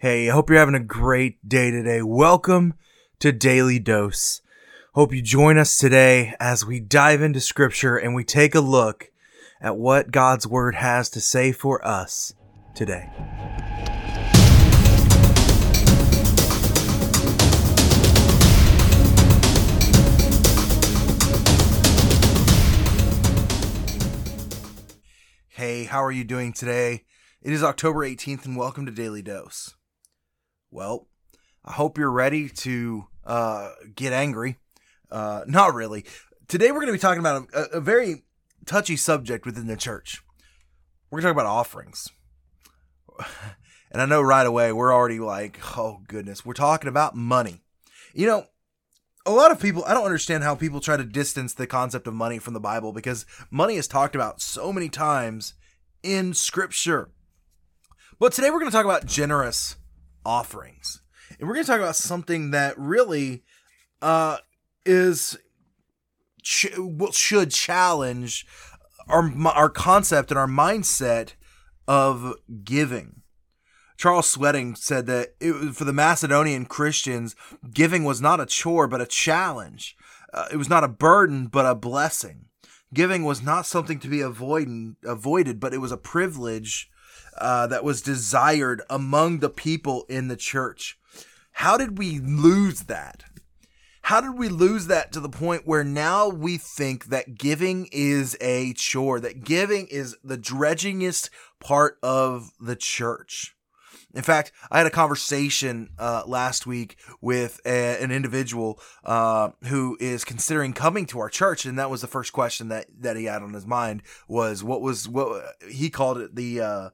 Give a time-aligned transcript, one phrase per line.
[0.00, 2.02] Hey, I hope you're having a great day today.
[2.02, 2.74] Welcome
[3.18, 4.40] to Daily Dose.
[4.94, 9.10] Hope you join us today as we dive into scripture and we take a look
[9.60, 12.32] at what God's word has to say for us
[12.76, 13.10] today.
[25.48, 27.02] Hey, how are you doing today?
[27.42, 29.74] It is October 18th and welcome to Daily Dose.
[30.70, 31.08] Well,
[31.64, 34.58] I hope you're ready to uh, get angry.
[35.10, 36.04] Uh, not really.
[36.46, 38.24] Today we're going to be talking about a, a very
[38.66, 40.22] touchy subject within the church.
[41.10, 42.08] We're going to talk about offerings.
[43.90, 47.62] And I know right away we're already like, oh goodness, we're talking about money.
[48.12, 48.44] You know,
[49.24, 52.12] a lot of people, I don't understand how people try to distance the concept of
[52.12, 55.54] money from the Bible because money is talked about so many times
[56.02, 57.08] in Scripture.
[58.18, 59.76] But today we're going to talk about generous
[60.24, 61.02] offerings.
[61.38, 63.44] And we're going to talk about something that really
[64.02, 64.38] uh,
[64.84, 65.38] is
[66.42, 66.74] ch-
[67.12, 68.46] should challenge
[69.08, 71.34] our our concept and our mindset
[71.86, 73.22] of giving.
[73.96, 77.34] Charles Sweating said that it, for the Macedonian Christians,
[77.72, 79.96] giving was not a chore but a challenge.
[80.32, 82.46] Uh, it was not a burden but a blessing.
[82.94, 86.88] Giving was not something to be avoided, avoided, but it was a privilege
[87.40, 90.98] uh, that was desired among the people in the church.
[91.52, 93.24] How did we lose that?
[94.02, 98.38] How did we lose that to the point where now we think that giving is
[98.40, 101.28] a chore, that giving is the dredgingest
[101.60, 103.54] part of the church?
[104.14, 109.98] In fact, I had a conversation uh, last week with a, an individual uh, who
[110.00, 113.26] is considering coming to our church, and that was the first question that that he
[113.26, 116.90] had on his mind was what was what he called it the uh,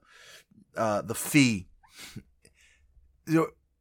[0.76, 1.66] uh the fee.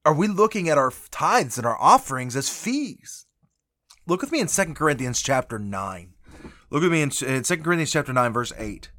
[0.05, 3.25] Are we looking at our tithes and our offerings as fees?
[4.05, 6.14] Look with me in Second Corinthians chapter 9.
[6.69, 8.92] Look with me in, in 2 Corinthians chapter 9, verse 8.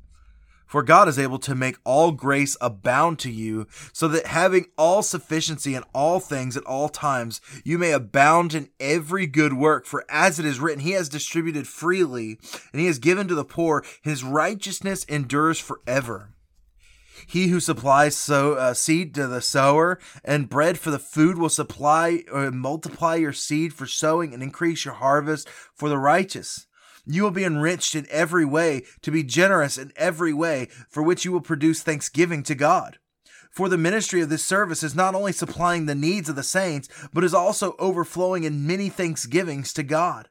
[0.67, 5.03] For God is able to make all grace abound to you, so that having all
[5.03, 9.87] sufficiency in all things at all times, you may abound in every good work.
[9.87, 12.39] For as it is written, He has distributed freely,
[12.73, 13.85] and He has given to the poor.
[14.03, 16.34] His righteousness endures forever.
[17.27, 21.49] He who supplies sow, uh, seed to the sower and bread for the food will
[21.49, 26.67] supply or multiply your seed for sowing and increase your harvest for the righteous.
[27.07, 31.25] You will be enriched in every way, to be generous in every way, for which
[31.25, 32.99] you will produce thanksgiving to God.
[33.51, 36.89] For the ministry of this service is not only supplying the needs of the saints,
[37.13, 40.29] but is also overflowing in many thanksgivings to God.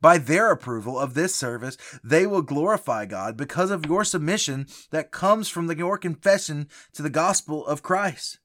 [0.00, 5.10] By their approval of this service, they will glorify God because of your submission that
[5.10, 8.38] comes from the, your confession to the gospel of Christ,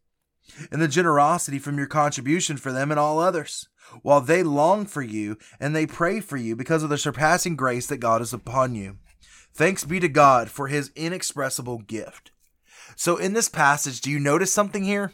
[0.71, 3.69] and the generosity from your contribution for them and all others
[4.01, 7.87] while they long for you and they pray for you because of the surpassing grace
[7.87, 8.97] that God is upon you.
[9.53, 12.31] Thanks be to God for his inexpressible gift.
[12.95, 15.13] So, in this passage, do you notice something here?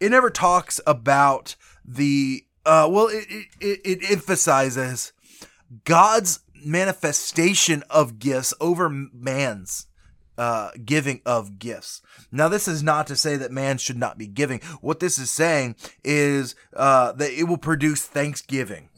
[0.00, 3.26] It never talks about the, uh, well, it,
[3.60, 5.12] it, it emphasizes
[5.84, 9.86] God's manifestation of gifts over man's
[10.38, 12.00] uh, giving of gifts.
[12.32, 14.60] Now, this is not to say that man should not be giving.
[14.80, 18.88] What this is saying is uh, that it will produce thanksgiving.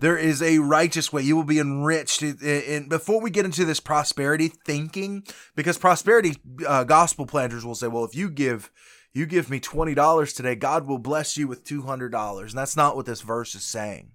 [0.00, 1.22] There is a righteous way.
[1.22, 2.22] You will be enriched.
[2.22, 5.24] And before we get into this prosperity thinking,
[5.54, 6.36] because prosperity
[6.66, 8.70] uh, gospel planters will say, well, if you give
[9.12, 12.40] you give me $20 today, God will bless you with $200.
[12.40, 14.12] And that's not what this verse is saying.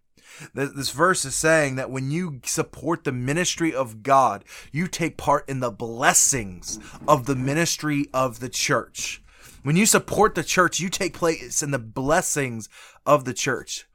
[0.53, 5.47] This verse is saying that when you support the ministry of God, you take part
[5.49, 9.21] in the blessings of the ministry of the church.
[9.63, 12.69] When you support the church, you take place in the blessings
[13.05, 13.85] of the church.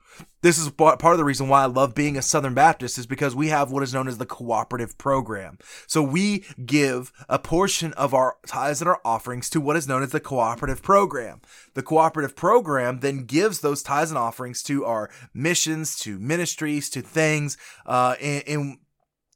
[0.42, 3.34] This is part of the reason why I love being a Southern Baptist is because
[3.34, 5.58] we have what is known as the cooperative program.
[5.86, 10.02] So we give a portion of our tithes and our offerings to what is known
[10.02, 11.42] as the cooperative program.
[11.74, 17.02] The cooperative program then gives those tithes and offerings to our missions, to ministries, to
[17.02, 18.78] things, uh, in, in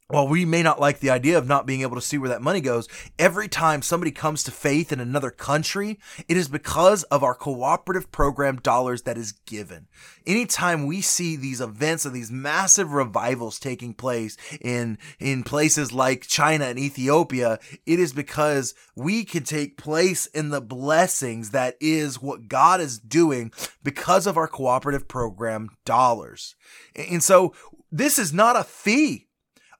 [0.08, 2.42] while we may not like the idea of not being able to see where that
[2.42, 5.98] money goes, every time somebody comes to faith in another country,
[6.28, 9.86] it is because of our cooperative program dollars that is given.
[10.26, 16.26] Anytime we see these events and these massive revivals taking place in, in places like
[16.26, 22.20] China and Ethiopia, it is because we can take place in the blessings that is
[22.20, 23.52] what God is doing
[23.82, 26.56] because of our cooperative program dollars.
[26.94, 27.54] And so
[27.90, 29.28] this is not a fee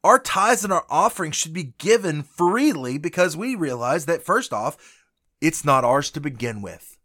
[0.05, 4.77] our tithes and our offerings should be given freely because we realize that, first off,
[5.41, 6.99] it's not ours to begin with.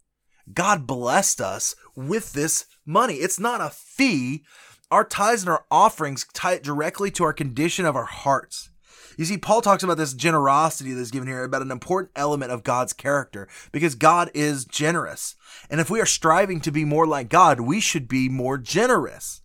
[0.54, 3.16] God blessed us with this money.
[3.16, 4.44] It's not a fee.
[4.92, 8.69] Our tithes and our offerings tie it directly to our condition of our hearts.
[9.18, 12.63] You see, Paul talks about this generosity that's given here about an important element of
[12.63, 15.36] God's character because God is generous.
[15.69, 19.42] And if we are striving to be more like God, we should be more generous.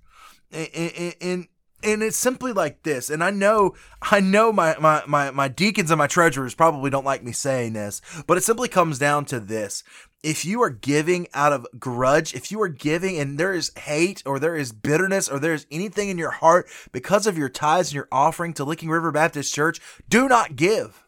[0.53, 1.49] And, and,
[1.85, 3.11] and it's simply like this.
[3.11, 7.05] And I know, I know my, my, my, my deacons and my treasurers probably don't
[7.05, 9.85] like me saying this, but it simply comes down to this
[10.25, 14.23] if you are giving out of grudge, if you are giving and there is hate
[14.25, 17.89] or there is bitterness or there is anything in your heart because of your tithes
[17.89, 21.05] and your offering to Licking River Baptist Church, do not give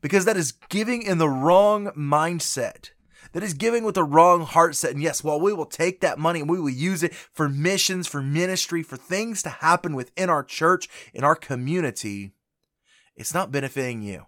[0.00, 2.90] because that is giving in the wrong mindset.
[3.36, 4.92] That is giving with the wrong heart set.
[4.92, 8.06] And yes, while we will take that money and we will use it for missions,
[8.06, 12.32] for ministry, for things to happen within our church, in our community,
[13.14, 14.24] it's not benefiting you.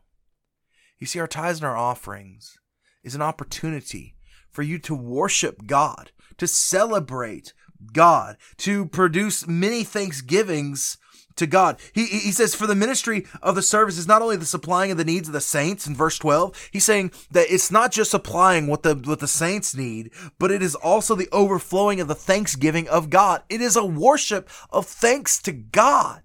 [0.99, 2.59] You see, our tithes and our offerings
[3.03, 4.15] is an opportunity
[4.51, 7.55] for you to worship God, to celebrate
[7.95, 10.99] God, to produce many thanksgivings
[11.39, 11.79] to God.
[11.93, 14.99] He, he says, for the ministry of the service is not only the supplying of
[14.99, 18.67] the needs of the saints in verse 12, he's saying that it's not just supplying
[18.67, 22.89] what the, what the saints need, but it is also the overflowing of the thanksgiving
[22.89, 23.43] of God.
[23.49, 26.23] It is a worship of thanks to God.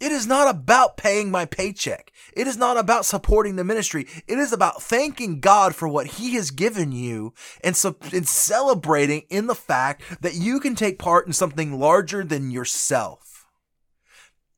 [0.00, 2.12] It is not about paying my paycheck.
[2.34, 4.06] It is not about supporting the ministry.
[4.26, 7.32] It is about thanking God for what He has given you
[7.62, 12.24] and, so, and celebrating in the fact that you can take part in something larger
[12.24, 13.33] than yourself.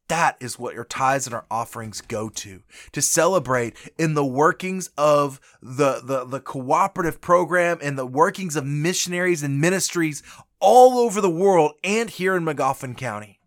[0.08, 2.62] That is what your tithes and our offerings go to,
[2.92, 8.64] to celebrate in the workings of the, the, the cooperative program and the workings of
[8.64, 10.22] missionaries and ministries
[10.60, 13.40] all over the world and here in Magoffin County.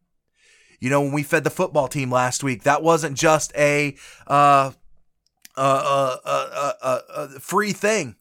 [0.80, 3.96] You know, when we fed the football team last week, that wasn't just a
[4.28, 4.72] uh,
[5.56, 8.16] uh, uh, uh, free thing.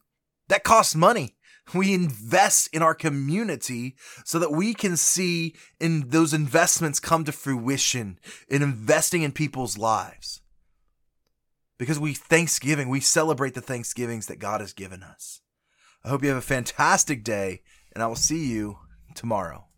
[0.49, 1.35] That costs money.
[1.73, 3.95] We invest in our community
[4.25, 9.77] so that we can see in those investments come to fruition in investing in people's
[9.77, 10.41] lives.
[11.77, 15.41] Because we Thanksgiving, we celebrate the Thanksgivings that God has given us.
[16.03, 17.61] I hope you have a fantastic day,
[17.93, 18.79] and I will see you
[19.15, 19.68] tomorrow.